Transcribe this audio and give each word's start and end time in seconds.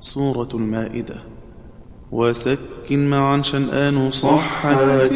سورة 0.00 0.48
المائدة. 0.54 1.16
وسكن 2.12 3.10
معا 3.10 3.42
شنآن 3.42 4.10
صح 4.10 4.62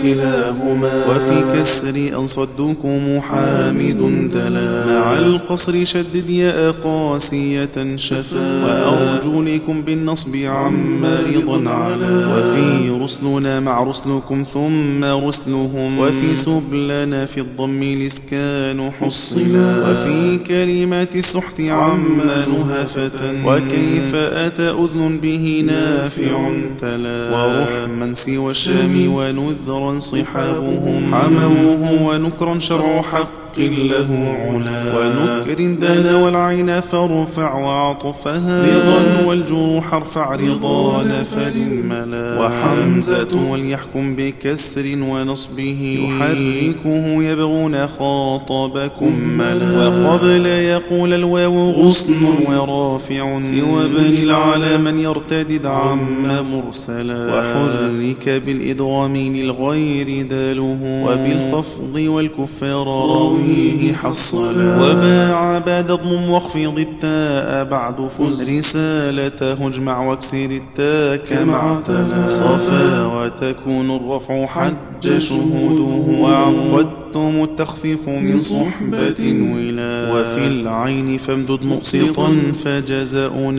كلاهما 0.02 1.06
وفي 1.10 1.44
كسر 1.60 2.18
أن 2.18 2.26
صدوكم 2.26 3.20
حامد 3.20 4.30
تلا 4.32 4.86
مع 4.86 5.16
القصر 5.18 5.84
شدد 5.84 6.30
يا 6.30 6.70
قاسية 6.70 7.96
شفا 7.96 8.64
وأرجلكم 8.64 9.82
بالنصب 9.82 10.36
عما 10.36 11.18
رضا 11.36 11.70
على 11.70 12.26
وفي 12.36 12.90
رسلنا 13.04 13.60
مع 13.60 13.82
رسلكم 13.84 14.42
ثم 14.42 15.04
رسلهم 15.04 15.98
وفي 15.98 16.36
سبلنا 16.36 17.26
في 17.26 17.40
الضم 17.40 17.82
الإسكان 17.82 18.90
حصلا 19.00 19.90
وفي 19.90 20.38
كلمات 20.48 21.16
السحت 21.16 21.60
عما 21.60 22.46
نهفة 22.46 23.46
وكيف 23.46 24.14
أتى 24.14 24.70
أذن 24.70 25.18
به 25.22 25.64
نافع 25.66 26.50
تلا 26.80 27.30
ورحما 27.30 28.14
سوى 28.14 28.50
الشام 28.50 29.12
ونذرا 29.14 29.98
صحابهم. 29.98 31.14
عموه 31.14 32.02
ونكرا 32.02 32.58
شرع 32.58 33.02
حق. 33.02 33.39
له 33.58 34.36
علا. 34.40 34.80
ونكر 34.98 35.74
دان 35.74 36.14
والعين 36.14 36.80
فارفع 36.80 37.54
وعطفها. 37.54 38.66
رضا 38.66 39.26
والجروح 39.26 39.94
ارفع 39.94 40.34
رضا 40.34 41.04
نفر 41.04 41.54
ملا 41.84 42.40
وحمزة 42.40 43.50
وليحكم 43.50 44.16
بكسر 44.16 44.98
ونصبه. 45.10 46.08
يحركه 46.08 47.22
يبغون 47.22 47.86
خاطبكم 47.86 49.18
ملا. 49.18 49.88
وقبل 49.88 50.46
يقول 50.46 51.14
الواو 51.14 51.70
غصن 51.70 52.14
ورافع. 52.48 53.40
سوى 53.40 53.88
بني 53.88 54.22
العلا 54.22 54.76
من 54.76 54.98
يرتدد 54.98 55.66
عم 55.66 56.28
مرسلا. 56.52 57.38
وحرك 57.38 58.42
بالإدغام 58.46 59.16
للغير 59.16 60.26
داله. 60.26 60.76
وبالخفض 61.06 61.96
والكفار 61.96 62.86
راوي 62.86 63.39
فيه 63.44 63.92
حصلا. 63.92 64.76
وباع 64.76 65.58
بعد 65.58 65.86
ضم 65.86 66.30
واخفض 66.30 66.78
التاء 66.78 67.64
بعد 67.64 68.08
فز. 68.08 68.58
رسالته 68.58 69.66
اجمع 69.66 70.08
واكسر 70.08 70.48
التاء 70.50 71.16
كما 71.16 71.82
تلا 71.86 72.28
صفا 72.28 73.06
وتكون 73.06 73.90
الرفع 73.90 74.46
حج 74.46 75.18
شهوده. 75.18 76.20
وعقدتم 76.20 77.42
التخفيف 77.42 78.08
من 78.08 78.38
صحبة 78.38 79.20
ولا. 79.54 80.12
وفي 80.12 80.46
العين 80.46 81.18
فامدد 81.18 81.64
مقسطا. 81.64 82.28
فجزاء 82.64 83.50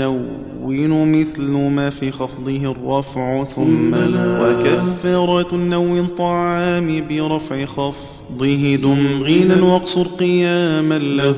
نون 0.62 1.12
مثل 1.12 1.52
ما 1.52 1.90
في 1.90 2.12
خفضه 2.12 2.72
الرفع 2.72 3.44
ثم 3.44 3.96
لا. 3.96 4.42
وكثرة 4.42 5.56
النو 5.56 5.98
الطعام 5.98 7.08
برفع 7.10 7.66
خفضه 7.66 8.21
دم 8.40 9.24
غينا 9.24 9.64
واقصر 9.64 10.04
قياما 10.20 10.98
له 10.98 11.36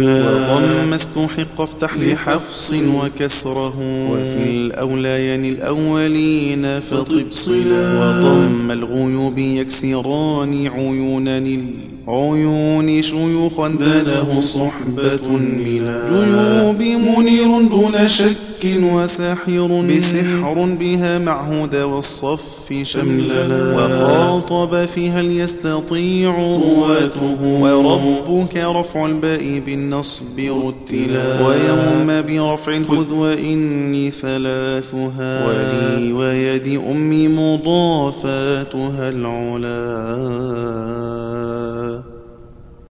لا 0.00 0.52
وضم 0.54 0.94
استحق 0.94 1.60
افتح 1.60 1.96
لحفص 1.96 2.74
وكسره. 2.74 3.74
وفي 4.10 4.42
الأوليان 4.50 5.44
الأولين 5.44 6.80
فطب 6.80 7.26
صلا. 7.30 7.84
وضم 8.00 8.70
الغيوب 8.70 9.38
يكسران 9.38 10.66
عيونا 10.66 11.38
العيون 11.38 13.02
شيوخا 13.02 13.68
دانه 13.68 14.40
صحبة 14.40 15.28
ملا 15.28 16.06
جيوب 16.08 16.82
منير 16.82 17.68
دون 17.68 18.08
شك 18.08 18.34
وساحر 18.64 19.84
بسحر 19.96 20.76
بها 20.80 21.18
معهود 21.18 21.76
والصف 21.76 22.72
شمللا 22.82 23.74
وخاطب 23.76 24.84
فيها 24.84 25.22
ليستطيع 25.22 26.23
رواته 26.26 27.60
وربك 27.60 28.56
رفع 28.56 29.06
الباء 29.06 29.62
بالنصب 29.66 30.38
رتلا 30.38 31.46
ويوم 31.46 32.22
برفع 32.22 32.82
خذ 32.82 33.14
وإني 33.14 34.10
ثلاثها. 34.10 35.46
ولي 35.48 36.12
ويد 36.12 36.80
أمي 36.90 37.28
مضافاتها 37.28 39.08
العلا. 39.08 39.74